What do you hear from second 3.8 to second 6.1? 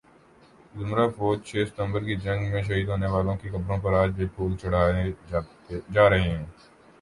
پر آج بھی پھول چڑھائے جا